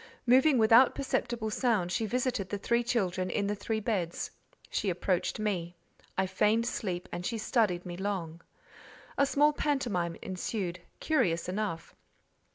[0.25, 4.31] Moving without perceptible sound, she visited the three children in the three beds;
[4.71, 5.75] she approached me:
[6.17, 8.41] I feigned sleep, and she studied me long.
[9.15, 11.93] A small pantomime ensued, curious enough.